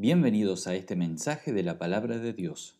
Bienvenidos 0.00 0.68
a 0.68 0.76
este 0.76 0.94
mensaje 0.94 1.52
de 1.52 1.64
la 1.64 1.76
palabra 1.76 2.18
de 2.18 2.32
Dios. 2.32 2.78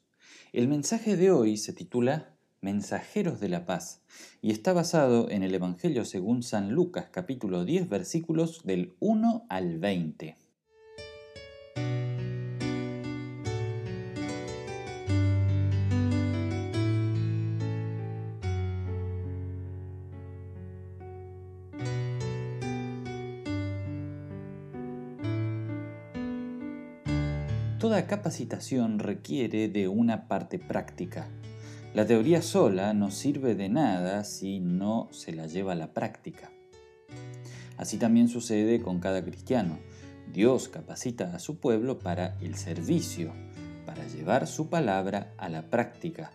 El 0.53 0.69
mensaje 0.69 1.17
de 1.17 1.33
hoy 1.33 1.57
se 1.57 1.73
titula 1.73 2.37
Mensajeros 2.61 3.41
de 3.41 3.49
la 3.49 3.67
Paz 3.67 4.03
y 4.41 4.53
está 4.53 4.73
basado 4.73 5.29
en 5.29 5.43
el 5.43 5.53
Evangelio 5.53 6.05
según 6.05 6.45
San 6.45 6.71
Lucas 6.71 7.09
capítulo 7.11 7.65
10 7.65 7.89
versículos 7.89 8.63
del 8.63 8.95
1 9.01 9.47
al 9.49 9.81
20. 9.81 10.37
Toda 27.79 28.09
capacitación 28.09 28.99
requiere 28.99 29.69
de 29.69 29.87
una 29.87 30.27
parte 30.27 30.59
práctica. 30.59 31.29
La 31.95 32.05
teoría 32.05 32.43
sola 32.43 32.93
no 32.93 33.13
sirve 33.13 33.55
de 33.55 33.69
nada 33.69 34.25
si 34.25 34.59
no 34.59 35.07
se 35.13 35.33
la 35.33 35.47
lleva 35.47 35.75
a 35.75 35.77
la 35.77 35.95
práctica. 35.95 36.51
Así 37.77 37.97
también 37.97 38.27
sucede 38.27 38.81
con 38.83 38.99
cada 38.99 39.23
cristiano. 39.23 39.79
Dios 40.33 40.69
capacita 40.69 41.33
a 41.33 41.39
su 41.39 41.61
pueblo 41.61 42.01
para 42.01 42.37
el 42.41 42.57
servicio, 42.57 43.33
para 43.87 44.05
llevar 44.09 44.49
su 44.49 44.69
palabra 44.69 45.33
a 45.39 45.49
la 45.49 45.71
práctica. 45.71 46.33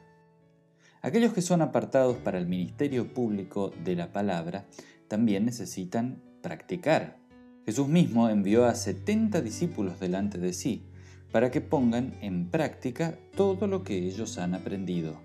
Aquellos 1.01 1.33
que 1.33 1.41
son 1.41 1.61
apartados 1.61 2.15
para 2.15 2.37
el 2.37 2.47
ministerio 2.47 3.13
público 3.13 3.73
de 3.83 3.97
la 3.97 4.13
palabra 4.13 4.65
también 5.09 5.43
necesitan 5.43 6.23
practicar. 6.41 7.17
Jesús 7.65 7.89
mismo 7.89 8.29
envió 8.29 8.63
a 8.63 8.75
70 8.75 9.41
discípulos 9.41 9.99
delante 9.99 10.37
de 10.37 10.53
sí, 10.53 10.85
para 11.33 11.49
que 11.49 11.61
pongan 11.61 12.13
en 12.21 12.47
práctica 12.47 13.17
todo 13.35 13.65
lo 13.65 13.83
que 13.83 13.97
ellos 13.97 14.37
han 14.37 14.53
aprendido. 14.53 15.19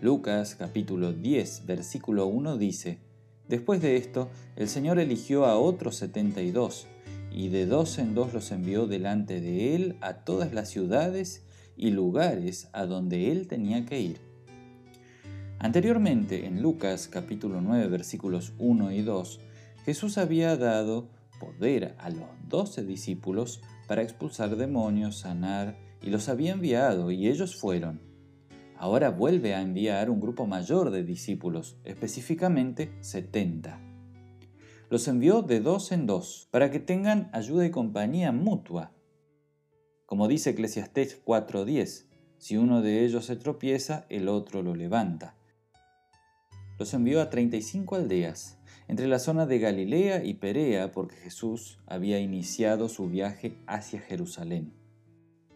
Lucas 0.00 0.54
capítulo 0.54 1.12
10 1.12 1.66
versículo 1.66 2.28
1 2.28 2.56
dice, 2.56 3.00
Después 3.48 3.82
de 3.82 3.96
esto, 3.96 4.30
el 4.54 4.68
Señor 4.68 5.00
eligió 5.00 5.46
a 5.46 5.58
otros 5.58 5.96
setenta 5.96 6.40
y 6.40 6.52
dos, 6.52 6.86
y 7.32 7.48
de 7.48 7.66
dos 7.66 7.98
en 7.98 8.14
dos 8.14 8.32
los 8.32 8.52
envió 8.52 8.86
delante 8.86 9.40
de 9.40 9.74
él 9.74 9.96
a 10.02 10.18
todas 10.18 10.54
las 10.54 10.68
ciudades 10.68 11.42
y 11.76 11.90
lugares 11.90 12.68
a 12.72 12.86
donde 12.86 13.32
él 13.32 13.48
tenía 13.48 13.84
que 13.86 14.00
ir. 14.00 14.20
Anteriormente, 15.58 16.46
en 16.46 16.62
Lucas 16.62 17.08
capítulo 17.08 17.60
9 17.60 17.88
versículos 17.88 18.52
1 18.60 18.92
y 18.92 19.02
2, 19.02 19.40
Jesús 19.84 20.16
había 20.16 20.56
dado 20.56 21.08
poder 21.40 21.96
a 21.98 22.10
los 22.10 22.28
doce 22.48 22.84
discípulos 22.84 23.60
para 23.88 24.02
expulsar 24.02 24.54
demonios, 24.54 25.18
sanar, 25.18 25.76
y 26.00 26.10
los 26.10 26.28
había 26.28 26.52
enviado, 26.52 27.10
y 27.10 27.26
ellos 27.26 27.56
fueron. 27.60 28.00
Ahora 28.78 29.10
vuelve 29.10 29.56
a 29.56 29.60
enviar 29.60 30.08
un 30.08 30.20
grupo 30.20 30.46
mayor 30.46 30.90
de 30.90 31.02
discípulos, 31.02 31.76
específicamente 31.84 32.92
70. 33.00 33.80
Los 34.88 35.08
envió 35.08 35.42
de 35.42 35.60
dos 35.60 35.90
en 35.90 36.06
dos, 36.06 36.48
para 36.52 36.70
que 36.70 36.78
tengan 36.78 37.28
ayuda 37.32 37.66
y 37.66 37.70
compañía 37.70 38.30
mutua. 38.30 38.92
Como 40.06 40.28
dice 40.28 40.50
Eclesiastés 40.50 41.20
4:10, 41.24 42.06
si 42.38 42.56
uno 42.56 42.80
de 42.80 43.04
ellos 43.04 43.26
se 43.26 43.36
tropieza, 43.36 44.06
el 44.08 44.28
otro 44.28 44.62
lo 44.62 44.74
levanta. 44.74 45.36
Los 46.78 46.94
envió 46.94 47.20
a 47.20 47.28
35 47.28 47.96
aldeas, 47.96 48.58
entre 48.90 49.06
la 49.06 49.20
zona 49.20 49.46
de 49.46 49.60
Galilea 49.60 50.24
y 50.24 50.34
Perea 50.34 50.90
porque 50.90 51.14
Jesús 51.14 51.78
había 51.86 52.18
iniciado 52.18 52.88
su 52.88 53.08
viaje 53.08 53.56
hacia 53.68 54.00
Jerusalén. 54.00 54.72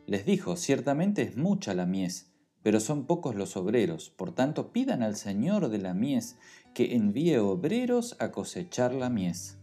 Les 0.07 0.25
dijo, 0.25 0.55
ciertamente 0.55 1.23
es 1.23 1.37
mucha 1.37 1.75
la 1.75 1.85
mies, 1.85 2.33
pero 2.63 2.79
son 2.79 3.07
pocos 3.07 3.35
los 3.35 3.57
obreros, 3.57 4.11
por 4.11 4.33
tanto 4.33 4.71
pidan 4.71 5.03
al 5.03 5.17
Señor 5.17 5.69
de 5.69 5.79
la 5.79 5.95
mies 5.95 6.37
que 6.75 6.95
envíe 6.95 7.37
obreros 7.39 8.17
a 8.21 8.31
cosechar 8.31 8.95
la 8.95 9.11
mies. 9.11 9.59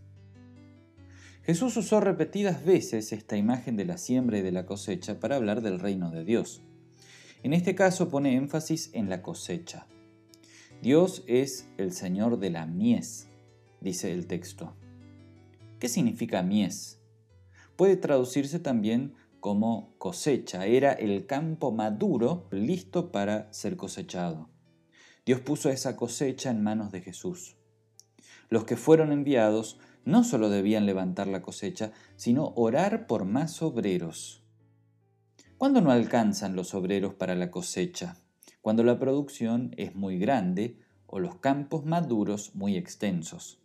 Jesús 1.44 1.78
usó 1.78 2.02
repetidas 2.02 2.66
veces 2.66 3.14
esta 3.14 3.38
imagen 3.38 3.78
de 3.78 3.86
la 3.86 3.98
siembra 3.98 4.40
y 4.40 4.42
de 4.42 4.52
la 4.52 4.66
cosecha 4.66 5.22
para 5.22 5.38
hablar 5.38 5.62
del 5.62 5.80
reino 5.80 6.12
de 6.12 6.26
Dios. 6.26 6.62
En 7.42 7.54
este 7.54 7.74
caso 7.74 8.10
pone 8.10 8.36
énfasis 8.36 8.90
en 8.92 9.10
la 9.10 9.22
cosecha. 9.22 9.88
Dios 10.82 11.24
es 11.28 11.70
el 11.78 11.94
Señor 11.94 12.38
de 12.38 12.50
la 12.50 12.66
mies, 12.66 13.31
dice 13.82 14.14
el 14.14 14.28
texto. 14.28 14.76
¿Qué 15.80 15.90
significa 15.90 16.44
mies? 16.44 17.02
Puede 17.76 17.98
traducirse 17.98 18.60
también 18.60 19.16
como 19.40 19.96
cosecha. 19.98 20.66
Era 20.66 20.94
el 20.94 21.26
campo 21.26 21.72
maduro 21.72 22.48
listo 22.52 23.12
para 23.12 23.52
ser 23.52 23.76
cosechado. 23.76 24.50
Dios 25.26 25.42
puso 25.42 25.70
esa 25.70 25.96
cosecha 25.96 26.52
en 26.52 26.64
manos 26.64 26.92
de 26.92 27.02
Jesús. 27.02 27.58
Los 28.50 28.66
que 28.66 28.78
fueron 28.78 29.12
enviados 29.12 29.80
no 30.06 30.24
solo 30.24 30.50
debían 30.50 30.86
levantar 30.86 31.28
la 31.28 31.42
cosecha, 31.42 31.92
sino 32.16 32.54
orar 32.56 33.08
por 33.08 33.26
más 33.26 33.62
obreros. 33.62 34.44
¿Cuándo 35.58 35.82
no 35.82 35.92
alcanzan 35.92 36.56
los 36.56 36.74
obreros 36.74 37.14
para 37.14 37.36
la 37.36 37.52
cosecha? 37.52 38.18
Cuando 38.62 38.84
la 38.84 39.00
producción 39.00 39.74
es 39.78 39.96
muy 39.96 40.18
grande 40.18 40.80
o 41.06 41.20
los 41.20 41.36
campos 41.36 41.86
maduros 41.86 42.56
muy 42.56 42.78
extensos. 42.78 43.61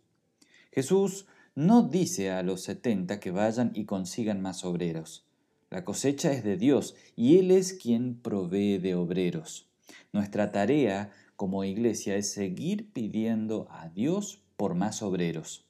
Jesús 0.71 1.25
no 1.57 1.81
dice 1.81 2.29
a 2.29 2.43
los 2.43 2.61
setenta 2.61 3.19
que 3.19 3.31
vayan 3.31 3.71
y 3.73 3.85
consigan 3.85 4.41
más 4.41 4.63
obreros. 4.63 5.25
La 5.71 5.83
cosecha 5.83 6.31
es 6.31 6.43
de 6.43 6.55
Dios 6.55 6.95
y 7.15 7.39
Él 7.39 7.49
es 7.49 7.73
quien 7.73 8.15
provee 8.15 8.77
de 8.77 8.93
obreros. 8.93 9.67
Nuestra 10.13 10.51
tarea 10.51 11.11
como 11.35 11.63
iglesia 11.63 12.15
es 12.15 12.31
seguir 12.31 12.91
pidiendo 12.93 13.67
a 13.71 13.89
Dios 13.89 14.43
por 14.55 14.75
más 14.75 15.01
obreros. 15.01 15.65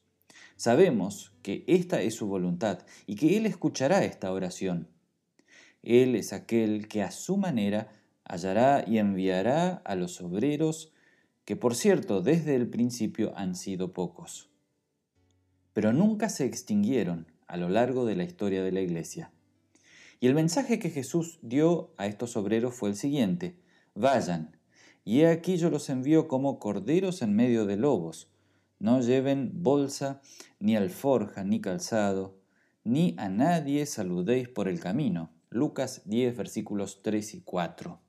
Sabemos 0.57 1.31
que 1.41 1.63
esta 1.67 2.01
es 2.01 2.15
su 2.15 2.27
voluntad 2.27 2.79
y 3.05 3.15
que 3.15 3.37
Él 3.37 3.45
escuchará 3.45 4.03
esta 4.03 4.33
oración. 4.33 4.89
Él 5.83 6.15
es 6.15 6.33
aquel 6.33 6.89
que 6.89 7.01
a 7.01 7.11
su 7.11 7.37
manera 7.37 7.93
hallará 8.25 8.83
y 8.85 8.97
enviará 8.97 9.81
a 9.85 9.95
los 9.95 10.19
obreros, 10.19 10.91
que 11.45 11.55
por 11.55 11.75
cierto 11.75 12.21
desde 12.21 12.55
el 12.55 12.67
principio 12.67 13.31
han 13.37 13.55
sido 13.55 13.93
pocos 13.93 14.46
pero 15.77 15.93
nunca 15.93 16.27
se 16.29 16.43
extinguieron 16.43 17.27
a 17.45 17.55
lo 17.55 17.69
largo 17.69 18.07
de 18.07 18.15
la 18.15 18.23
historia 18.23 18.63
de 18.63 18.71
la 18.71 18.81
iglesia. 18.81 19.31
Y 20.19 20.25
el 20.25 20.33
mensaje 20.33 20.79
que 20.79 20.89
Jesús 20.89 21.37
dio 21.43 21.93
a 21.97 22.07
estos 22.07 22.35
obreros 22.35 22.73
fue 22.73 22.89
el 22.89 22.95
siguiente, 22.95 23.59
vayan, 23.93 24.57
y 25.05 25.19
he 25.19 25.27
aquí 25.27 25.57
yo 25.57 25.69
los 25.69 25.91
envío 25.91 26.27
como 26.27 26.57
corderos 26.57 27.21
en 27.21 27.35
medio 27.35 27.67
de 27.67 27.77
lobos, 27.77 28.27
no 28.79 29.01
lleven 29.01 29.51
bolsa, 29.61 30.19
ni 30.59 30.75
alforja, 30.75 31.43
ni 31.43 31.61
calzado, 31.61 32.39
ni 32.83 33.13
a 33.19 33.29
nadie 33.29 33.85
saludéis 33.85 34.49
por 34.49 34.67
el 34.67 34.79
camino. 34.79 35.29
Lucas 35.51 36.01
10 36.05 36.35
versículos 36.35 37.03
3 37.03 37.35
y 37.35 37.41
4. 37.41 38.01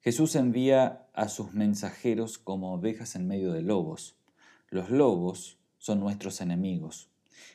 Jesús 0.00 0.34
envía 0.34 1.10
a 1.12 1.28
sus 1.28 1.52
mensajeros 1.52 2.38
como 2.38 2.72
ovejas 2.72 3.16
en 3.16 3.26
medio 3.26 3.52
de 3.52 3.60
lobos. 3.60 4.16
Los 4.70 4.88
lobos 4.88 5.58
son 5.86 6.00
nuestros 6.00 6.40
enemigos. 6.40 7.10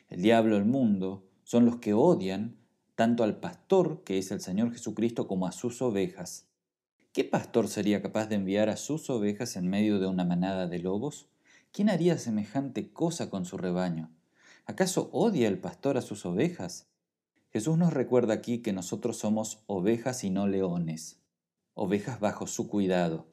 El 0.08 0.22
diablo, 0.22 0.56
el 0.56 0.64
mundo, 0.64 1.28
son 1.44 1.66
los 1.66 1.76
que 1.76 1.92
odian 1.92 2.56
tanto 2.94 3.24
al 3.24 3.36
pastor, 3.36 4.04
que 4.04 4.16
es 4.16 4.30
el 4.30 4.40
Señor 4.40 4.72
Jesucristo, 4.72 5.28
como 5.28 5.46
a 5.46 5.52
sus 5.52 5.82
ovejas. 5.82 6.46
¿Qué 7.12 7.24
pastor 7.24 7.68
sería 7.68 8.00
capaz 8.00 8.28
de 8.28 8.36
enviar 8.36 8.70
a 8.70 8.78
sus 8.78 9.10
ovejas 9.10 9.56
en 9.56 9.68
medio 9.68 9.98
de 9.98 10.06
una 10.06 10.24
manada 10.24 10.66
de 10.66 10.78
lobos? 10.78 11.28
¿Quién 11.72 11.90
haría 11.90 12.16
semejante 12.16 12.90
cosa 12.90 13.28
con 13.28 13.44
su 13.44 13.58
rebaño? 13.58 14.10
¿Acaso 14.64 15.10
odia 15.12 15.46
el 15.46 15.58
pastor 15.58 15.98
a 15.98 16.00
sus 16.00 16.24
ovejas? 16.24 16.86
Jesús 17.50 17.76
nos 17.76 17.92
recuerda 17.92 18.32
aquí 18.32 18.62
que 18.62 18.72
nosotros 18.72 19.18
somos 19.18 19.62
ovejas 19.66 20.24
y 20.24 20.30
no 20.30 20.46
leones, 20.46 21.20
ovejas 21.74 22.18
bajo 22.18 22.46
su 22.46 22.66
cuidado. 22.66 23.26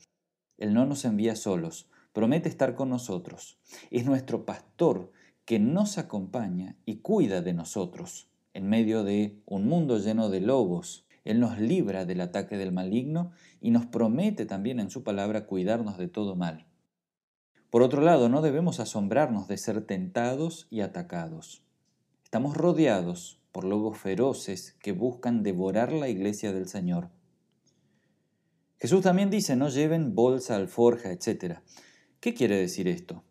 Él 0.58 0.74
no 0.74 0.86
nos 0.86 1.06
envía 1.06 1.38
solos, 1.38 1.88
promete 2.14 2.50
estar 2.50 2.76
con 2.76 2.90
nosotros. 2.90 3.58
Es 3.92 4.06
nuestro 4.06 4.46
pastor 4.46 5.12
que 5.46 5.60
nos 5.60 5.98
acompaña 5.98 6.76
y 6.86 6.98
cuida 6.98 7.42
de 7.42 7.54
nosotros 7.54 8.30
en 8.54 8.68
medio 8.68 9.04
de 9.04 9.42
un 9.46 9.68
mundo 9.68 9.98
lleno 9.98 10.30
de 10.30 10.42
lobos. 10.42 11.06
Él 11.24 11.40
nos 11.40 11.60
libra 11.60 12.06
del 12.06 12.22
ataque 12.22 12.58
del 12.58 12.72
maligno 12.72 13.32
y 13.62 13.72
nos 13.72 13.86
promete 13.86 14.46
también 14.46 14.80
en 14.80 14.90
su 14.90 15.04
palabra 15.04 15.46
cuidarnos 15.46 15.98
de 15.98 16.08
todo 16.08 16.36
mal. 16.36 16.66
Por 17.70 17.84
otro 17.84 18.02
lado, 18.02 18.30
no 18.30 18.42
debemos 18.42 18.80
asombrarnos 18.80 19.48
de 19.48 19.58
ser 19.58 19.82
tentados 19.82 20.68
y 20.72 20.82
atacados. 20.82 21.64
Estamos 22.24 22.58
rodeados 22.58 23.40
por 23.52 23.64
lobos 23.64 23.98
feroces 23.98 24.76
que 24.80 24.92
buscan 24.92 25.44
devorar 25.44 25.92
la 25.92 26.10
iglesia 26.10 26.52
del 26.52 26.68
Señor. 26.68 27.10
Jesús 28.80 29.02
también 29.02 29.30
dice, 29.30 29.56
no 29.56 29.70
lleven 29.70 30.16
bolsa, 30.16 30.56
alforja, 30.56 31.12
etc. 31.12 31.60
¿Qué 32.20 32.34
quiere 32.34 32.58
decir 32.58 32.90
esto? 32.90 33.24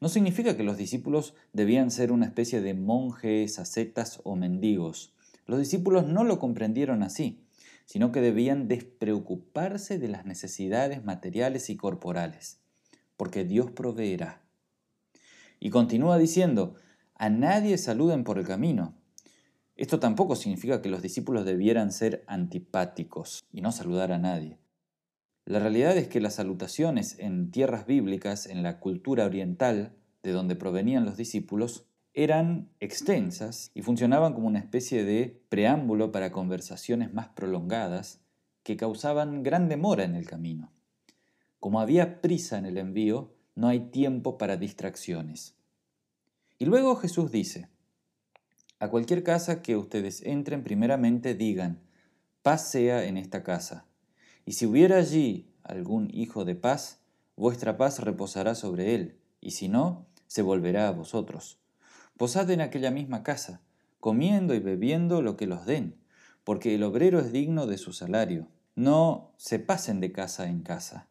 No 0.00 0.08
significa 0.08 0.56
que 0.56 0.62
los 0.62 0.78
discípulos 0.78 1.34
debían 1.52 1.90
ser 1.90 2.10
una 2.10 2.24
especie 2.24 2.62
de 2.62 2.72
monjes, 2.72 3.58
ascetas 3.58 4.20
o 4.24 4.34
mendigos. 4.34 5.12
Los 5.46 5.58
discípulos 5.58 6.06
no 6.06 6.24
lo 6.24 6.38
comprendieron 6.38 7.02
así, 7.02 7.44
sino 7.84 8.12
que 8.12 8.22
debían 8.22 8.66
despreocuparse 8.66 9.98
de 9.98 10.08
las 10.08 10.24
necesidades 10.24 11.04
materiales 11.04 11.68
y 11.68 11.76
corporales, 11.76 12.60
porque 13.18 13.44
Dios 13.44 13.70
proveerá. 13.70 14.40
Y 15.60 15.68
continúa 15.68 16.16
diciendo, 16.16 16.76
a 17.16 17.28
nadie 17.28 17.76
saluden 17.76 18.24
por 18.24 18.38
el 18.38 18.46
camino. 18.46 18.94
Esto 19.76 20.00
tampoco 20.00 20.34
significa 20.34 20.80
que 20.80 20.88
los 20.88 21.02
discípulos 21.02 21.44
debieran 21.44 21.92
ser 21.92 22.24
antipáticos 22.26 23.44
y 23.52 23.60
no 23.60 23.70
saludar 23.70 24.12
a 24.12 24.18
nadie. 24.18 24.63
La 25.46 25.58
realidad 25.58 25.96
es 25.96 26.08
que 26.08 26.20
las 26.20 26.36
salutaciones 26.36 27.18
en 27.18 27.50
tierras 27.50 27.86
bíblicas, 27.86 28.46
en 28.46 28.62
la 28.62 28.80
cultura 28.80 29.26
oriental, 29.26 29.94
de 30.22 30.32
donde 30.32 30.56
provenían 30.56 31.04
los 31.04 31.18
discípulos, 31.18 31.86
eran 32.14 32.70
extensas 32.80 33.70
y 33.74 33.82
funcionaban 33.82 34.32
como 34.32 34.46
una 34.46 34.60
especie 34.60 35.04
de 35.04 35.42
preámbulo 35.50 36.12
para 36.12 36.32
conversaciones 36.32 37.12
más 37.12 37.28
prolongadas 37.28 38.20
que 38.62 38.76
causaban 38.76 39.42
gran 39.42 39.68
demora 39.68 40.04
en 40.04 40.14
el 40.14 40.26
camino. 40.26 40.72
Como 41.60 41.80
había 41.80 42.22
prisa 42.22 42.56
en 42.56 42.64
el 42.66 42.78
envío, 42.78 43.34
no 43.54 43.68
hay 43.68 43.90
tiempo 43.90 44.38
para 44.38 44.56
distracciones. 44.56 45.56
Y 46.58 46.64
luego 46.64 46.96
Jesús 46.96 47.30
dice, 47.30 47.68
a 48.78 48.88
cualquier 48.88 49.22
casa 49.22 49.60
que 49.60 49.76
ustedes 49.76 50.22
entren, 50.22 50.64
primeramente 50.64 51.34
digan, 51.34 51.80
paz 52.42 52.70
sea 52.70 53.04
en 53.04 53.16
esta 53.16 53.42
casa. 53.42 53.86
Y 54.44 54.52
si 54.52 54.66
hubiera 54.66 54.98
allí 54.98 55.50
algún 55.62 56.10
hijo 56.12 56.44
de 56.44 56.54
paz, 56.54 57.00
vuestra 57.36 57.76
paz 57.76 58.00
reposará 58.00 58.54
sobre 58.54 58.94
él, 58.94 59.18
y 59.40 59.52
si 59.52 59.68
no, 59.68 60.06
se 60.26 60.42
volverá 60.42 60.88
a 60.88 60.92
vosotros. 60.92 61.58
Posad 62.16 62.50
en 62.50 62.60
aquella 62.60 62.90
misma 62.90 63.22
casa, 63.22 63.60
comiendo 64.00 64.54
y 64.54 64.60
bebiendo 64.60 65.22
lo 65.22 65.36
que 65.36 65.46
los 65.46 65.66
den, 65.66 65.96
porque 66.44 66.74
el 66.74 66.82
obrero 66.82 67.18
es 67.18 67.32
digno 67.32 67.66
de 67.66 67.78
su 67.78 67.92
salario. 67.92 68.48
No 68.76 69.32
se 69.36 69.58
pasen 69.58 70.00
de 70.00 70.12
casa 70.12 70.48
en 70.48 70.62
casa. 70.62 71.08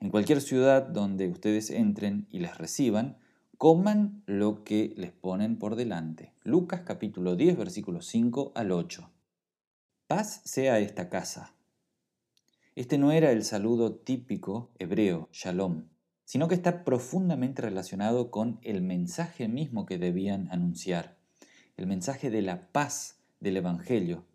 En 0.00 0.10
cualquier 0.10 0.40
ciudad 0.40 0.82
donde 0.82 1.28
ustedes 1.28 1.70
entren 1.70 2.26
y 2.30 2.40
les 2.40 2.58
reciban, 2.58 3.16
coman 3.56 4.22
lo 4.26 4.64
que 4.64 4.92
les 4.96 5.12
ponen 5.12 5.58
por 5.58 5.76
delante. 5.76 6.34
Lucas 6.42 6.82
capítulo 6.84 7.36
10 7.36 7.56
versículos 7.56 8.06
5 8.06 8.52
al 8.54 8.72
8. 8.72 9.10
Paz 10.06 10.42
sea 10.44 10.78
esta 10.78 11.08
casa. 11.08 11.55
Este 12.76 12.98
no 12.98 13.10
era 13.10 13.30
el 13.30 13.42
saludo 13.42 13.94
típico 13.94 14.70
hebreo, 14.78 15.30
shalom, 15.32 15.84
sino 16.26 16.46
que 16.46 16.54
está 16.54 16.84
profundamente 16.84 17.62
relacionado 17.62 18.30
con 18.30 18.58
el 18.60 18.82
mensaje 18.82 19.48
mismo 19.48 19.86
que 19.86 19.96
debían 19.96 20.46
anunciar, 20.52 21.16
el 21.78 21.86
mensaje 21.86 22.28
de 22.28 22.42
la 22.42 22.68
paz 22.72 23.16
del 23.40 23.56
Evangelio, 23.56 24.26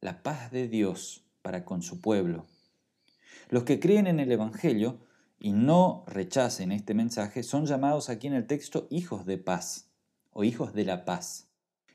la 0.00 0.24
paz 0.24 0.50
de 0.50 0.66
Dios 0.66 1.24
para 1.40 1.64
con 1.64 1.82
su 1.82 2.00
pueblo. 2.00 2.46
Los 3.48 3.62
que 3.62 3.78
creen 3.78 4.08
en 4.08 4.18
el 4.18 4.32
Evangelio 4.32 4.98
y 5.38 5.52
no 5.52 6.02
rechacen 6.08 6.72
este 6.72 6.94
mensaje 6.94 7.44
son 7.44 7.66
llamados 7.66 8.08
aquí 8.08 8.26
en 8.26 8.34
el 8.34 8.48
texto 8.48 8.88
hijos 8.90 9.24
de 9.24 9.38
paz 9.38 9.88
o 10.32 10.42
hijos 10.42 10.74
de 10.74 10.84
la 10.84 11.04
paz. 11.04 11.46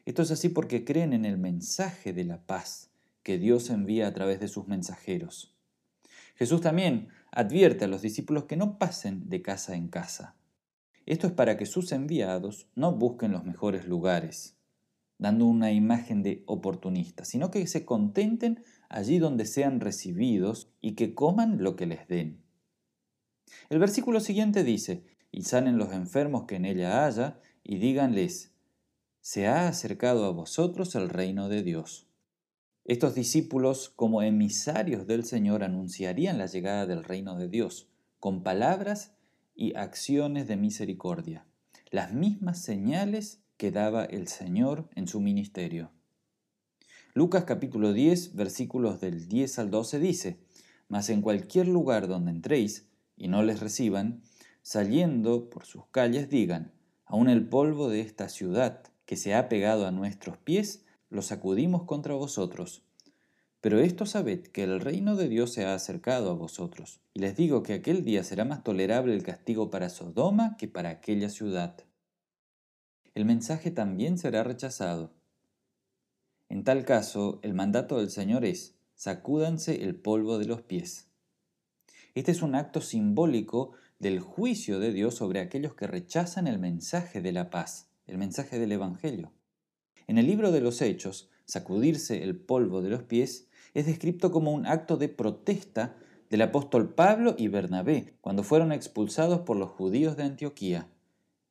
Esto 0.06 0.22
es 0.22 0.32
así 0.32 0.48
porque 0.48 0.86
creen 0.86 1.12
en 1.12 1.26
el 1.26 1.38
mensaje 1.38 2.14
de 2.14 2.24
la 2.24 2.42
paz 2.46 2.90
que 3.22 3.38
Dios 3.38 3.70
envía 3.70 4.08
a 4.08 4.14
través 4.14 4.40
de 4.40 4.48
sus 4.48 4.66
mensajeros. 4.66 5.59
Jesús 6.40 6.62
también 6.62 7.10
advierte 7.32 7.84
a 7.84 7.90
los 7.90 8.02
discípulos 8.02 8.46
que 8.46 8.56
no 8.56 8.80
pasen 8.80 9.28
de 9.28 9.42
casa 9.42 9.76
en 9.76 9.90
casa. 9.90 10.38
Esto 11.06 11.28
es 11.28 11.34
para 11.34 11.58
que 11.58 11.66
sus 11.66 11.92
enviados 11.92 12.70
no 12.76 12.94
busquen 12.94 13.34
los 13.34 13.44
mejores 13.44 13.86
lugares, 13.86 14.56
dando 15.18 15.46
una 15.46 15.74
imagen 15.74 16.24
de 16.24 16.44
oportunistas, 16.46 17.28
sino 17.28 17.52
que 17.52 17.68
se 17.68 17.84
contenten 17.84 18.64
allí 18.88 19.20
donde 19.20 19.46
sean 19.46 19.82
recibidos 19.82 20.72
y 20.80 20.94
que 20.94 21.14
coman 21.14 21.62
lo 21.62 21.76
que 21.76 21.88
les 21.88 22.08
den. 22.08 22.42
El 23.70 23.80
versículo 23.80 24.22
siguiente 24.22 24.64
dice, 24.64 25.04
y 25.34 25.42
salen 25.42 25.78
los 25.78 25.92
enfermos 25.92 26.46
que 26.46 26.56
en 26.56 26.64
ella 26.64 27.06
haya, 27.06 27.42
y 27.66 27.80
díganles, 27.80 28.54
se 29.20 29.48
ha 29.48 29.68
acercado 29.68 30.24
a 30.24 30.32
vosotros 30.32 30.96
el 30.96 31.10
reino 31.10 31.50
de 31.50 31.64
Dios. 31.64 32.09
Estos 32.90 33.14
discípulos, 33.14 33.94
como 33.96 34.24
emisarios 34.24 35.06
del 35.06 35.24
Señor, 35.24 35.64
anunciarían 35.64 36.40
la 36.40 36.48
llegada 36.48 36.88
del 36.88 37.04
reino 37.04 37.38
de 37.38 37.48
Dios 37.48 37.88
con 38.20 38.42
palabras 38.42 39.14
y 39.54 39.76
acciones 39.76 40.48
de 40.48 40.58
misericordia, 40.58 41.46
las 41.92 42.14
mismas 42.14 42.64
señales 42.64 43.44
que 43.58 43.70
daba 43.70 44.06
el 44.06 44.28
Señor 44.28 44.90
en 44.96 45.08
su 45.08 45.22
ministerio. 45.22 45.92
Lucas 47.14 47.44
capítulo 47.44 47.94
10, 47.94 48.34
versículos 48.34 49.00
del 49.00 49.28
10 49.28 49.60
al 49.60 49.70
12 49.70 50.00
dice, 50.00 50.40
Mas 50.88 51.12
en 51.12 51.22
cualquier 51.22 51.68
lugar 51.68 52.08
donde 52.08 52.32
entréis 52.32 52.90
y 53.16 53.28
no 53.28 53.44
les 53.44 53.60
reciban, 53.60 54.24
saliendo 54.64 55.52
por 55.52 55.68
sus 55.68 55.86
calles 55.92 56.28
digan, 56.28 56.72
aun 57.06 57.30
el 57.30 57.48
polvo 57.48 57.88
de 57.88 58.02
esta 58.02 58.30
ciudad 58.30 58.82
que 59.06 59.16
se 59.16 59.36
ha 59.36 59.48
pegado 59.48 59.86
a 59.86 59.92
nuestros 59.92 60.40
pies, 60.40 60.88
lo 61.10 61.22
sacudimos 61.22 61.84
contra 61.84 62.14
vosotros. 62.14 62.84
Pero 63.62 63.80
esto 63.80 64.06
sabed 64.06 64.42
que 64.48 64.64
el 64.64 64.80
reino 64.80 65.16
de 65.16 65.28
Dios 65.28 65.52
se 65.52 65.66
ha 65.66 65.74
acercado 65.74 66.32
a 66.32 66.36
vosotros, 66.36 67.02
y 67.14 67.20
les 67.20 67.36
digo 67.36 67.62
que 67.62 67.74
aquel 67.74 68.06
día 68.06 68.24
será 68.24 68.46
más 68.46 68.64
tolerable 68.64 69.14
el 69.14 69.24
castigo 69.24 69.70
para 69.70 69.90
Sodoma 69.90 70.56
que 70.58 70.68
para 70.68 70.90
aquella 70.90 71.30
ciudad. 71.30 71.84
El 73.16 73.26
mensaje 73.26 73.70
también 73.70 74.18
será 74.18 74.44
rechazado. 74.44 75.12
En 76.48 76.64
tal 76.64 76.86
caso, 76.86 77.40
el 77.42 77.54
mandato 77.54 77.98
del 77.98 78.10
Señor 78.10 78.46
es, 78.46 78.76
sacúdanse 78.96 79.84
el 79.84 79.96
polvo 79.96 80.38
de 80.38 80.46
los 80.46 80.62
pies. 80.62 81.10
Este 82.16 82.32
es 82.32 82.42
un 82.42 82.56
acto 82.56 82.82
simbólico 82.82 83.74
del 84.00 84.22
juicio 84.22 84.80
de 84.80 84.94
Dios 84.94 85.16
sobre 85.16 85.42
aquellos 85.42 85.76
que 85.76 85.86
rechazan 85.86 86.48
el 86.48 86.60
mensaje 86.60 87.22
de 87.22 87.34
la 87.34 87.50
paz, 87.50 87.90
el 88.08 88.18
mensaje 88.18 88.58
del 88.58 88.72
Evangelio. 88.72 89.34
En 90.10 90.18
el 90.18 90.26
libro 90.26 90.52
de 90.52 90.60
los 90.60 90.82
Hechos, 90.82 91.30
sacudirse 91.46 92.24
el 92.24 92.36
polvo 92.36 92.82
de 92.82 92.90
los 92.90 93.04
pies 93.04 93.48
es 93.76 93.86
descrito 93.86 94.32
como 94.32 94.52
un 94.52 94.66
acto 94.66 94.98
de 94.98 95.08
protesta 95.08 95.98
del 96.32 96.42
apóstol 96.42 96.96
Pablo 96.96 97.36
y 97.38 97.48
Bernabé 97.48 98.16
cuando 98.20 98.42
fueron 98.42 98.72
expulsados 98.72 99.42
por 99.42 99.56
los 99.56 99.70
judíos 99.70 100.18
de 100.18 100.24
Antioquía. 100.24 100.88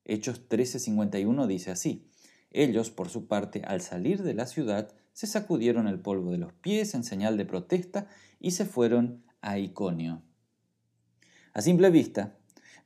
Hechos 0.04 0.48
13:51 0.48 1.46
dice 1.46 1.70
así, 1.70 2.08
ellos, 2.50 2.90
por 2.90 3.10
su 3.10 3.28
parte, 3.28 3.62
al 3.64 3.80
salir 3.80 4.24
de 4.24 4.34
la 4.34 4.46
ciudad, 4.46 4.92
se 5.12 5.28
sacudieron 5.28 5.86
el 5.86 6.00
polvo 6.00 6.32
de 6.32 6.38
los 6.38 6.52
pies 6.52 6.94
en 6.94 7.04
señal 7.04 7.36
de 7.36 7.44
protesta 7.44 8.08
y 8.40 8.50
se 8.50 8.64
fueron 8.64 9.22
a 9.40 9.60
Iconio. 9.60 10.22
A 11.52 11.62
simple 11.62 11.90
vista, 11.90 12.36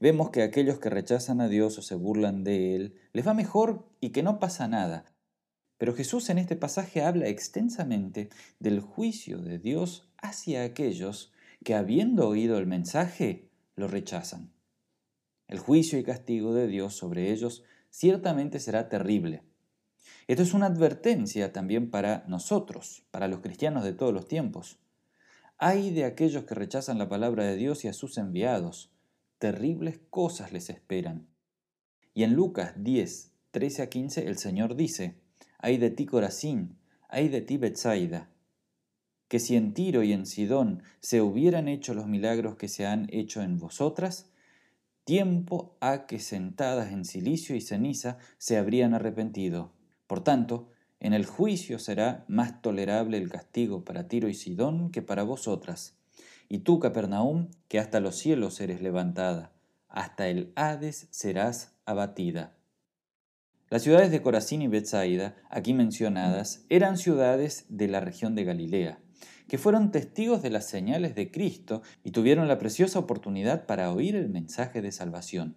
vemos 0.01 0.29
que 0.29 0.43
aquellos 0.43 0.79
que 0.79 0.91
rechazan 0.91 1.41
a 1.41 1.49
Dios 1.49 1.79
o 1.79 1.83
se 1.83 1.95
burlan 1.95 2.45
de 2.45 2.75
Él, 2.75 2.95
les 3.15 3.27
va 3.27 3.33
mejor 3.33 3.89
y 4.01 4.11
que 4.11 4.23
no 4.23 4.39
pasa 4.39 4.69
nada, 4.69 5.07
pero 5.83 5.95
Jesús 5.95 6.31
en 6.31 6.39
este 6.39 6.55
pasaje 6.55 7.03
habla 7.03 7.27
extensamente 7.27 8.29
del 8.61 8.79
juicio 8.79 9.39
de 9.39 9.59
Dios 9.59 10.09
hacia 10.19 10.63
aquellos 10.63 11.33
que 11.65 11.75
habiendo 11.75 12.29
oído 12.29 12.57
el 12.59 12.69
mensaje, 12.69 13.49
lo 13.75 13.89
rechazan. 13.89 14.53
El 15.49 15.59
juicio 15.59 15.99
y 15.99 16.05
castigo 16.05 16.55
de 16.55 16.69
Dios 16.69 16.95
sobre 16.95 17.33
ellos 17.33 17.65
ciertamente 17.91 18.61
será 18.61 18.89
terrible. 18.89 19.43
Esto 20.29 20.45
es 20.45 20.55
una 20.55 20.67
advertencia 20.67 21.53
también 21.53 21.91
para 21.91 22.25
nosotros, 22.29 23.05
para 23.11 23.27
los 23.27 23.41
cristianos 23.41 23.83
de 23.83 23.93
todos 23.93 24.15
los 24.15 24.29
tiempos. 24.29 24.79
Hay 25.59 25.91
de 25.91 26.05
aquellos 26.05 26.45
que 26.45 26.55
rechazan 26.55 26.99
la 26.99 27.09
palabra 27.09 27.43
de 27.43 27.57
Dios 27.57 27.85
y 27.85 27.89
a 27.89 27.93
sus 27.93 28.19
enviados. 28.19 28.93
Terribles 29.41 29.99
cosas 30.11 30.53
les 30.53 30.71
esperan. 30.71 31.27
Y 32.15 32.23
en 32.23 32.35
Lucas 32.35 32.75
10, 32.77 33.33
13 33.51 33.83
a 33.83 33.89
15 33.89 34.29
el 34.29 34.39
Señor 34.39 34.77
dice, 34.77 35.22
ay 35.63 35.79
de 35.79 35.91
ti 35.91 36.07
Corazín, 36.07 36.77
ay 37.09 37.29
de 37.29 37.41
ti 37.41 37.57
Betsaida, 37.57 38.29
que 39.29 39.39
si 39.39 39.57
en 39.57 39.73
Tiro 39.73 40.03
y 40.03 40.13
en 40.13 40.27
Sidón 40.27 40.83
se 41.01 41.23
hubieran 41.23 41.67
hecho 41.67 41.95
los 41.95 42.07
milagros 42.07 42.57
que 42.57 42.69
se 42.69 42.85
han 42.85 43.07
hecho 43.11 43.41
en 43.41 43.59
vosotras, 43.59 44.31
tiempo 45.05 45.75
ha 45.81 46.07
que 46.07 46.19
sentadas 46.19 46.93
en 46.93 47.07
silicio 47.07 47.57
y 47.57 47.63
ceniza 47.63 48.19
se 48.37 48.59
habrían 48.59 48.93
arrepentido. 48.93 49.73
Por 50.07 50.23
tanto, 50.23 50.69
en 51.01 51.15
el 51.15 51.25
juicio 51.25 51.79
será 51.79 52.25
más 52.29 52.61
tolerable 52.61 53.17
el 53.17 53.31
castigo 53.31 53.85
para 53.85 54.07
Tiro 54.07 54.29
y 54.29 54.35
Sidón 54.35 54.91
que 54.91 55.01
para 55.01 55.23
vosotras. 55.23 55.97
Y 56.49 56.59
tú, 56.59 56.79
Capernaum, 56.79 57.49
que 57.69 57.79
hasta 57.79 58.01
los 58.01 58.17
cielos 58.17 58.61
eres 58.61 58.83
levantada, 58.83 59.53
hasta 59.89 60.29
el 60.29 60.53
Hades 60.57 61.09
serás 61.11 61.73
abatida. 61.87 62.55
Las 63.73 63.85
ciudades 63.85 64.11
de 64.11 64.21
Corazín 64.21 64.61
y 64.61 64.69
Bethsaida, 64.69 65.35
aquí 65.49 65.73
mencionadas, 65.73 66.67
eran 66.69 66.99
ciudades 66.99 67.65
de 67.71 67.89
la 67.89 68.01
región 68.01 68.35
de 68.35 68.45
Galilea, 68.45 68.99
que 69.49 69.57
fueron 69.57 69.91
testigos 69.91 70.43
de 70.43 70.51
las 70.51 70.69
señales 70.69 71.15
de 71.15 71.31
Cristo 71.31 71.81
y 72.05 72.11
tuvieron 72.11 72.49
la 72.49 72.59
preciosa 72.59 72.99
oportunidad 72.99 73.65
para 73.65 73.91
oír 73.91 74.15
el 74.15 74.29
mensaje 74.29 74.83
de 74.83 74.93
salvación. 74.93 75.57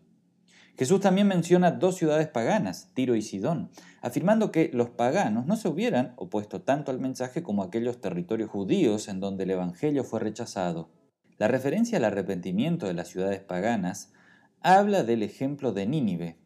Jesús 0.77 1.01
también 1.01 1.27
menciona 1.27 1.71
dos 1.71 1.97
ciudades 1.97 2.29
paganas, 2.29 2.89
Tiro 2.93 3.15
y 3.17 3.21
Sidón, 3.21 3.69
afirmando 4.01 4.49
que 4.49 4.71
los 4.71 4.91
paganos 4.91 5.45
no 5.45 5.57
se 5.57 5.67
hubieran 5.67 6.13
opuesto 6.15 6.61
tanto 6.61 6.91
al 6.91 7.01
mensaje 7.01 7.43
como 7.43 7.63
aquellos 7.63 7.99
territorios 7.99 8.49
judíos 8.49 9.09
en 9.09 9.19
donde 9.19 9.43
el 9.43 9.51
Evangelio 9.51 10.05
fue 10.05 10.21
rechazado. 10.21 10.89
La 11.37 11.49
referencia 11.49 11.97
al 11.97 12.05
arrepentimiento 12.05 12.87
de 12.87 12.93
las 12.93 13.09
ciudades 13.09 13.41
paganas 13.41 14.13
habla 14.61 15.03
del 15.03 15.21
ejemplo 15.21 15.73
de 15.73 15.85
Nínive, 15.85 16.44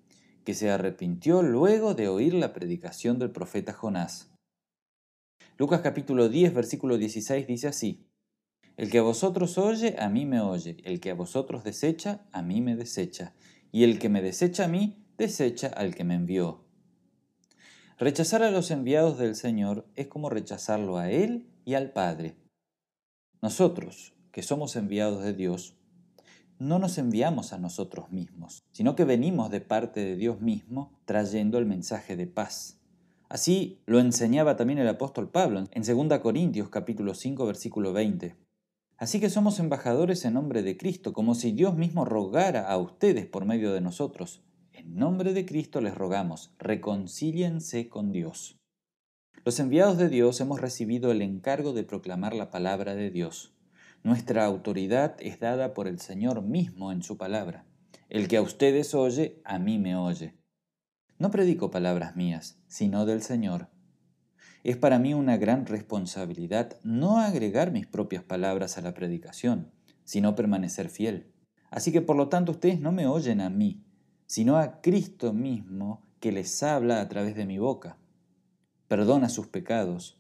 que 0.50 0.56
se 0.56 0.72
arrepintió 0.72 1.44
luego 1.44 1.94
de 1.94 2.08
oír 2.08 2.34
la 2.34 2.53
predicación 2.53 3.20
del 3.20 3.29
profeta 3.29 3.72
Jonás. 3.72 4.32
Lucas 5.60 5.82
capítulo 5.82 6.27
10, 6.27 6.56
versículo 6.56 6.98
16 6.98 7.46
dice 7.46 7.68
así, 7.68 8.08
El 8.75 8.89
que 8.89 8.98
a 8.98 9.03
vosotros 9.03 9.60
oye, 9.60 9.96
a 10.00 10.10
mí 10.10 10.25
me 10.25 10.41
oye, 10.41 10.77
el 10.86 11.00
que 11.00 11.12
a 11.12 11.13
vosotros 11.13 11.63
desecha, 11.63 12.25
a 12.32 12.41
mí 12.41 12.62
me 12.62 12.75
desecha, 12.75 13.36
y 13.72 13.84
el 13.84 14.00
que 14.00 14.10
me 14.10 14.24
desecha 14.24 14.65
a 14.65 14.68
mí, 14.68 15.06
desecha 15.20 15.68
al 15.68 15.94
que 15.94 16.03
me 16.03 16.15
envió. 16.15 16.65
Rechazar 18.00 18.41
a 18.41 18.50
los 18.50 18.72
enviados 18.72 19.20
del 19.20 19.36
Señor 19.36 19.86
es 19.96 20.08
como 20.08 20.32
rechazarlo 20.32 20.98
a 20.98 21.12
Él 21.12 21.46
y 21.63 21.75
al 21.75 21.91
Padre. 21.91 22.38
Nosotros, 23.44 24.15
que 24.32 24.41
somos 24.41 24.75
enviados 24.75 25.24
de 25.24 25.34
Dios, 25.34 25.75
no 26.60 26.78
nos 26.78 26.98
enviamos 26.98 27.54
a 27.54 27.58
nosotros 27.58 28.12
mismos, 28.12 28.63
sino 28.74 28.96
que 28.96 29.06
venimos 29.06 29.50
de 29.50 29.62
parte 29.62 30.01
de 30.01 30.18
Dios 30.18 30.42
mismo 30.42 30.92
trayendo 31.06 31.58
el 31.58 31.66
mensaje 31.66 32.18
de 32.18 32.28
paz. 32.28 32.78
Así 33.30 33.82
lo 33.86 34.00
enseñaba 34.00 34.58
también 34.58 34.80
el 34.80 34.88
apóstol 34.89 35.32
Pablo 35.32 35.63
en 35.72 35.84
2 36.10 36.20
Corintios 36.20 36.70
capítulo 36.70 37.13
5 37.13 37.46
versículo 37.46 37.94
20. 37.94 38.36
Así 38.98 39.22
que 39.22 39.30
somos 39.30 39.60
embajadores 39.60 40.25
en 40.25 40.34
nombre 40.34 40.62
de 40.62 40.75
Cristo, 40.75 41.13
como 41.13 41.34
si 41.34 41.54
Dios 41.54 41.78
mismo 41.78 42.04
rogara 42.04 42.70
a 42.70 42.78
ustedes 42.78 43.25
por 43.25 43.46
medio 43.46 43.72
de 43.72 43.80
nosotros. 43.80 44.44
En 44.74 44.96
nombre 44.96 45.34
de 45.34 45.46
Cristo 45.46 45.80
les 45.80 45.96
rogamos, 45.96 46.54
reconcíliense 46.60 47.88
con 47.88 48.12
Dios. 48.12 48.60
Los 49.46 49.62
enviados 49.62 49.98
de 49.98 50.10
Dios 50.10 50.42
hemos 50.42 50.60
recibido 50.60 51.12
el 51.12 51.22
encargo 51.22 51.72
de 51.72 51.84
proclamar 51.86 52.34
la 52.34 52.51
palabra 52.51 52.96
de 52.96 53.10
Dios. 53.10 53.54
Nuestra 54.03 54.46
autoridad 54.46 55.18
es 55.20 55.39
dada 55.39 55.74
por 55.74 55.88
el 55.88 56.00
Señor 56.00 56.41
mismo 56.41 56.91
en 56.91 57.03
su 57.03 57.18
palabra. 57.18 57.65
El 58.08 58.27
que 58.29 58.38
a 58.38 58.41
ustedes 58.41 58.96
oye, 58.96 59.41
a 59.44 59.60
mí 59.60 59.77
me 59.77 59.96
oye. 59.98 60.36
No 61.18 61.32
predico 61.32 61.70
palabras 61.70 62.15
mías, 62.15 62.62
sino 62.68 63.06
del 63.06 63.22
Señor. 63.22 63.68
Es 64.63 64.77
para 64.77 65.00
mí 65.00 65.13
una 65.13 65.36
gran 65.36 65.65
responsabilidad 65.65 66.77
no 66.82 67.20
agregar 67.20 67.72
mis 67.72 67.88
propias 67.88 68.24
palabras 68.24 68.77
a 68.77 68.82
la 68.82 68.94
predicación, 68.94 69.72
sino 70.06 70.34
permanecer 70.34 70.89
fiel. 70.89 71.34
Así 71.70 71.91
que 71.91 72.01
por 72.01 72.15
lo 72.15 72.29
tanto 72.29 72.53
ustedes 72.53 72.79
no 72.79 72.94
me 72.94 73.06
oyen 73.06 73.41
a 73.41 73.50
mí, 73.50 73.84
sino 74.27 74.58
a 74.58 74.79
Cristo 74.79 75.34
mismo 75.34 76.08
que 76.22 76.32
les 76.32 76.63
habla 76.63 77.01
a 77.01 77.10
través 77.10 77.36
de 77.36 77.46
mi 77.46 77.58
boca. 77.58 77.98
Perdona 78.88 79.27
sus 79.27 79.48
pecados 79.48 80.19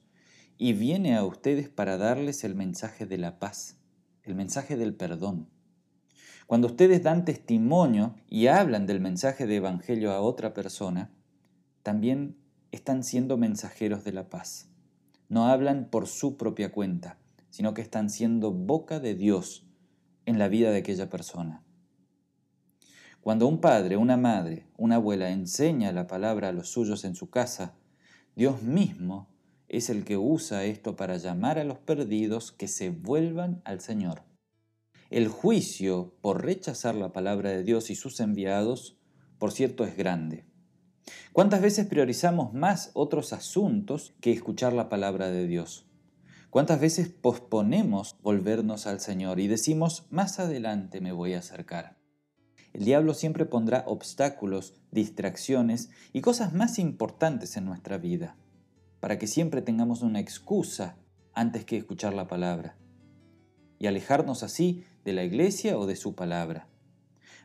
y 0.61 0.73
viene 0.73 1.15
a 1.15 1.23
ustedes 1.23 1.69
para 1.69 1.97
darles 1.97 2.43
el 2.43 2.53
mensaje 2.53 3.05
de 3.05 3.17
la 3.17 3.39
paz, 3.39 3.77
el 4.23 4.35
mensaje 4.35 4.75
del 4.75 4.93
perdón. 4.93 5.47
Cuando 6.47 6.67
ustedes 6.67 7.01
dan 7.01 7.23
testimonio 7.23 8.15
y 8.27 8.47
hablan 8.47 8.85
del 8.85 8.99
mensaje 8.99 9.47
de 9.47 9.55
Evangelio 9.55 10.11
a 10.11 10.19
otra 10.19 10.53
persona, 10.53 11.11
también 11.81 12.35
están 12.73 13.05
siendo 13.05 13.37
mensajeros 13.37 14.03
de 14.03 14.11
la 14.11 14.29
paz. 14.29 14.67
No 15.29 15.47
hablan 15.47 15.89
por 15.89 16.07
su 16.07 16.35
propia 16.35 16.73
cuenta, 16.73 17.17
sino 17.49 17.73
que 17.73 17.81
están 17.81 18.09
siendo 18.09 18.51
boca 18.51 18.99
de 18.99 19.15
Dios 19.15 19.65
en 20.25 20.39
la 20.39 20.49
vida 20.49 20.71
de 20.71 20.79
aquella 20.79 21.09
persona. 21.09 21.63
Cuando 23.21 23.47
un 23.47 23.61
padre, 23.61 23.95
una 23.95 24.17
madre, 24.17 24.67
una 24.75 24.95
abuela 24.95 25.29
enseña 25.29 25.93
la 25.93 26.05
palabra 26.07 26.49
a 26.49 26.53
los 26.53 26.67
suyos 26.67 27.05
en 27.05 27.15
su 27.15 27.29
casa, 27.29 27.75
Dios 28.35 28.61
mismo 28.61 29.29
es 29.69 29.89
el 29.89 30.03
que 30.03 30.17
usa 30.17 30.65
esto 30.65 30.95
para 30.95 31.17
llamar 31.17 31.59
a 31.59 31.63
los 31.63 31.77
perdidos 31.77 32.51
que 32.51 32.67
se 32.67 32.89
vuelvan 32.89 33.61
al 33.63 33.79
Señor. 33.79 34.23
El 35.09 35.27
juicio 35.27 36.15
por 36.21 36.43
rechazar 36.43 36.95
la 36.95 37.13
palabra 37.13 37.51
de 37.51 37.63
Dios 37.63 37.89
y 37.89 37.95
sus 37.95 38.19
enviados, 38.19 38.97
por 39.37 39.51
cierto, 39.51 39.85
es 39.85 39.95
grande. 39.95 40.45
¿Cuántas 41.33 41.61
veces 41.61 41.87
priorizamos 41.87 42.53
más 42.53 42.91
otros 42.93 43.33
asuntos 43.33 44.13
que 44.21 44.31
escuchar 44.31 44.73
la 44.73 44.89
palabra 44.89 45.29
de 45.31 45.47
Dios? 45.47 45.85
¿Cuántas 46.49 46.79
veces 46.79 47.09
posponemos 47.09 48.17
volvernos 48.21 48.87
al 48.87 48.99
Señor 48.99 49.39
y 49.39 49.47
decimos, 49.47 50.07
más 50.09 50.39
adelante 50.39 50.99
me 50.99 51.11
voy 51.11 51.33
a 51.33 51.39
acercar? 51.39 51.97
El 52.73 52.85
diablo 52.85 53.13
siempre 53.13 53.45
pondrá 53.45 53.83
obstáculos, 53.87 54.73
distracciones 54.91 55.89
y 56.13 56.21
cosas 56.21 56.53
más 56.53 56.79
importantes 56.79 57.57
en 57.57 57.65
nuestra 57.65 57.97
vida, 57.97 58.35
para 58.99 59.17
que 59.17 59.27
siempre 59.27 59.61
tengamos 59.61 60.01
una 60.01 60.19
excusa 60.19 60.97
antes 61.33 61.65
que 61.65 61.77
escuchar 61.77 62.13
la 62.13 62.27
palabra, 62.27 62.77
y 63.77 63.87
alejarnos 63.87 64.43
así 64.43 64.83
de 65.05 65.13
la 65.13 65.23
iglesia 65.23 65.77
o 65.77 65.85
de 65.85 65.95
su 65.95 66.15
palabra. 66.15 66.67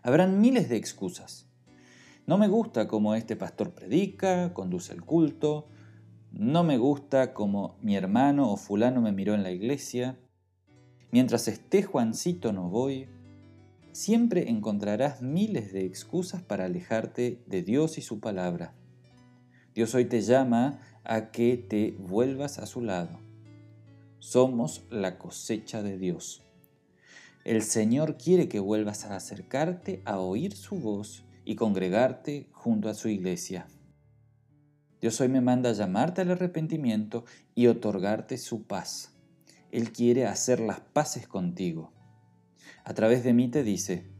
Habrán 0.02 0.40
miles 0.40 0.68
de 0.68 0.76
excusas, 0.76 1.48
no 2.26 2.38
me 2.38 2.48
gusta 2.48 2.88
cómo 2.88 3.14
este 3.14 3.36
pastor 3.36 3.74
predica, 3.74 4.54
conduce 4.54 4.94
el 4.94 5.02
culto. 5.02 5.68
No 6.32 6.64
me 6.64 6.78
gusta 6.78 7.34
cómo 7.34 7.76
mi 7.82 7.96
hermano 7.96 8.50
o 8.50 8.56
fulano 8.56 9.02
me 9.02 9.12
miró 9.12 9.34
en 9.34 9.42
la 9.42 9.50
iglesia. 9.50 10.18
Mientras 11.12 11.48
esté 11.48 11.82
Juancito 11.82 12.54
no 12.54 12.70
voy. 12.70 13.08
Siempre 13.92 14.48
encontrarás 14.48 15.20
miles 15.20 15.74
de 15.74 15.84
excusas 15.84 16.42
para 16.42 16.64
alejarte 16.64 17.42
de 17.46 17.62
Dios 17.62 17.98
y 17.98 18.00
su 18.00 18.20
palabra. 18.20 18.72
Dios 19.74 19.94
hoy 19.94 20.06
te 20.06 20.22
llama 20.22 20.80
a 21.04 21.30
que 21.30 21.56
te 21.56 21.92
vuelvas 21.98 22.58
a 22.58 22.66
su 22.66 22.80
lado. 22.80 23.20
Somos 24.18 24.84
la 24.90 25.18
cosecha 25.18 25.82
de 25.82 25.98
Dios. 25.98 26.42
El 27.44 27.62
Señor 27.62 28.16
quiere 28.16 28.48
que 28.48 28.58
vuelvas 28.58 29.04
a 29.04 29.16
acercarte 29.16 30.02
a 30.06 30.18
oír 30.18 30.56
su 30.56 30.76
voz 30.76 31.24
y 31.44 31.56
congregarte 31.56 32.48
junto 32.52 32.88
a 32.88 32.94
su 32.94 33.08
iglesia. 33.08 33.66
Dios 35.00 35.20
hoy 35.20 35.28
me 35.28 35.42
manda 35.42 35.72
llamarte 35.72 36.22
al 36.22 36.30
arrepentimiento 36.30 37.26
y 37.54 37.66
otorgarte 37.66 38.38
su 38.38 38.66
paz. 38.66 39.12
Él 39.70 39.92
quiere 39.92 40.26
hacer 40.26 40.60
las 40.60 40.80
paces 40.80 41.28
contigo. 41.28 41.92
A 42.84 42.94
través 42.94 43.22
de 43.24 43.34
mí 43.34 43.50
te 43.50 43.62
dice, 43.62 44.10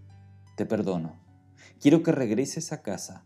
te 0.56 0.66
perdono. 0.66 1.18
Quiero 1.80 2.02
que 2.02 2.12
regreses 2.12 2.72
a 2.72 2.82
casa. 2.82 3.24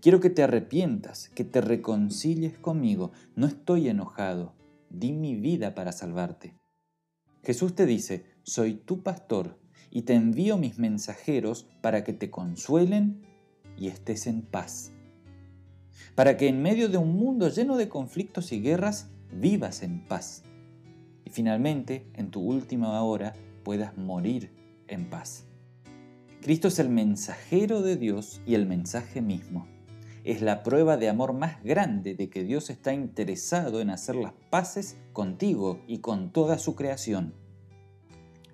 Quiero 0.00 0.20
que 0.20 0.30
te 0.30 0.42
arrepientas, 0.42 1.28
que 1.28 1.44
te 1.44 1.60
reconcilies 1.60 2.56
conmigo. 2.56 3.12
No 3.36 3.46
estoy 3.46 3.88
enojado. 3.88 4.54
Di 4.88 5.12
mi 5.12 5.36
vida 5.36 5.74
para 5.74 5.92
salvarte. 5.92 6.54
Jesús 7.42 7.74
te 7.74 7.84
dice, 7.84 8.24
soy 8.42 8.74
tu 8.74 9.02
pastor 9.02 9.58
y 9.90 10.02
te 10.02 10.14
envío 10.14 10.56
mis 10.56 10.78
mensajeros 10.78 11.66
para 11.82 12.02
que 12.02 12.14
te 12.14 12.30
consuelen 12.30 13.26
y 13.76 13.88
estés 13.88 14.26
en 14.26 14.40
paz. 14.40 14.92
Para 16.14 16.38
que 16.38 16.48
en 16.48 16.62
medio 16.62 16.88
de 16.88 16.96
un 16.96 17.14
mundo 17.14 17.50
lleno 17.50 17.76
de 17.76 17.90
conflictos 17.90 18.52
y 18.52 18.62
guerras 18.62 19.10
vivas 19.30 19.82
en 19.82 20.02
paz. 20.06 20.44
Y 21.26 21.30
finalmente, 21.30 22.10
en 22.14 22.30
tu 22.30 22.40
última 22.40 23.02
hora, 23.02 23.34
puedas 23.64 23.98
morir 23.98 24.50
en 24.88 25.10
paz. 25.10 25.44
Cristo 26.40 26.68
es 26.68 26.78
el 26.78 26.88
mensajero 26.88 27.82
de 27.82 27.96
Dios 27.96 28.40
y 28.46 28.54
el 28.54 28.64
mensaje 28.64 29.20
mismo. 29.20 29.66
Es 30.22 30.42
la 30.42 30.62
prueba 30.62 30.98
de 30.98 31.08
amor 31.08 31.32
más 31.32 31.62
grande 31.62 32.14
de 32.14 32.28
que 32.28 32.44
Dios 32.44 32.68
está 32.68 32.92
interesado 32.92 33.80
en 33.80 33.88
hacer 33.88 34.16
las 34.16 34.34
paces 34.50 34.98
contigo 35.14 35.80
y 35.86 35.98
con 35.98 36.30
toda 36.30 36.58
su 36.58 36.74
creación. 36.74 37.32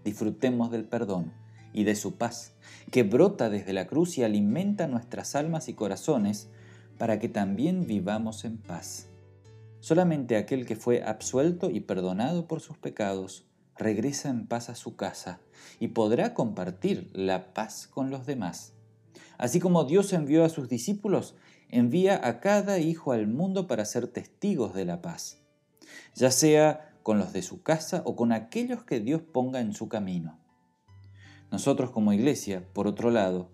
Disfrutemos 0.04 0.70
del 0.70 0.84
perdón 0.84 1.32
y 1.72 1.82
de 1.82 1.96
su 1.96 2.14
paz, 2.16 2.54
que 2.92 3.02
brota 3.02 3.50
desde 3.50 3.72
la 3.72 3.88
cruz 3.88 4.16
y 4.16 4.22
alimenta 4.22 4.86
nuestras 4.86 5.34
almas 5.34 5.68
y 5.68 5.74
corazones 5.74 6.48
para 6.98 7.18
que 7.18 7.28
también 7.28 7.84
vivamos 7.86 8.44
en 8.44 8.58
paz. 8.58 9.08
Solamente 9.80 10.36
aquel 10.36 10.66
que 10.66 10.76
fue 10.76 11.02
absuelto 11.02 11.68
y 11.68 11.80
perdonado 11.80 12.46
por 12.46 12.60
sus 12.60 12.78
pecados 12.78 13.44
regresa 13.76 14.30
en 14.30 14.46
paz 14.46 14.70
a 14.70 14.76
su 14.76 14.94
casa 14.94 15.40
y 15.80 15.88
podrá 15.88 16.32
compartir 16.32 17.10
la 17.12 17.52
paz 17.52 17.88
con 17.88 18.10
los 18.10 18.24
demás. 18.24 18.72
Así 19.38 19.60
como 19.60 19.84
Dios 19.84 20.12
envió 20.12 20.44
a 20.44 20.48
sus 20.48 20.68
discípulos, 20.68 21.34
envía 21.68 22.20
a 22.26 22.40
cada 22.40 22.78
hijo 22.78 23.12
al 23.12 23.26
mundo 23.26 23.66
para 23.66 23.84
ser 23.84 24.06
testigos 24.06 24.74
de 24.74 24.84
la 24.84 25.02
paz, 25.02 25.38
ya 26.14 26.30
sea 26.30 26.92
con 27.02 27.18
los 27.18 27.32
de 27.32 27.42
su 27.42 27.62
casa 27.62 28.02
o 28.04 28.16
con 28.16 28.32
aquellos 28.32 28.84
que 28.84 29.00
Dios 29.00 29.22
ponga 29.22 29.60
en 29.60 29.72
su 29.72 29.88
camino. 29.88 30.38
Nosotros 31.50 31.90
como 31.90 32.12
iglesia, 32.12 32.64
por 32.72 32.86
otro 32.86 33.10
lado, 33.10 33.50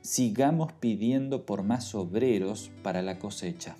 sigamos 0.00 0.72
pidiendo 0.72 1.46
por 1.46 1.62
más 1.62 1.94
obreros 1.94 2.70
para 2.82 3.02
la 3.02 3.18
cosecha. 3.18 3.76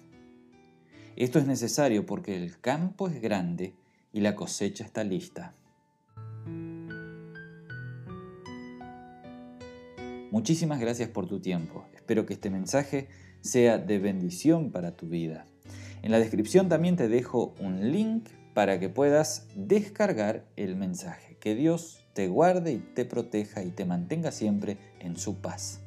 Esto 1.17 1.39
es 1.39 1.47
necesario 1.47 2.07
porque 2.07 2.37
el 2.37 2.59
campo 2.61 3.09
es 3.09 3.21
grande 3.21 3.75
y 4.13 4.21
la 4.21 4.35
cosecha 4.35 4.85
está 4.85 5.05
lista. 5.05 5.55
Muchísimas 10.31 10.81
gracias 10.81 11.09
por 11.09 11.29
tu 11.29 11.41
tiempo. 11.41 11.87
Espero 11.95 12.27
que 12.27 12.35
este 12.35 12.51
mensaje 12.51 13.09
sea 13.45 13.79
de 13.79 13.99
bendición 13.99 14.73
para 14.73 14.97
tu 14.97 15.07
vida. 15.07 15.47
En 16.03 16.11
la 16.11 16.19
descripción 16.19 16.69
también 16.69 16.97
te 16.97 17.09
dejo 17.09 17.55
un 17.61 17.93
link 17.93 18.29
para 18.55 18.81
que 18.81 18.89
puedas 18.89 19.47
descargar 19.55 20.45
el 20.57 20.77
mensaje. 20.77 21.37
Que 21.39 21.55
Dios 21.55 22.07
te 22.15 22.29
guarde 22.29 22.73
y 22.73 22.79
te 22.79 23.05
proteja 23.05 23.63
y 23.63 23.71
te 23.71 23.85
mantenga 23.85 24.33
siempre 24.33 24.79
en 25.01 25.17
su 25.17 25.41
paz. 25.41 25.84